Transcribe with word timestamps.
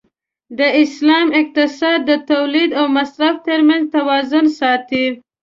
د 0.57 0.59
اسلام 0.83 1.27
اقتصاد 1.41 1.99
د 2.09 2.11
تولید 2.31 2.69
او 2.79 2.85
مصرف 2.97 3.35
تر 3.47 3.59
منځ 3.67 3.83
توازن 3.95 4.45
ساتي. 4.59 5.05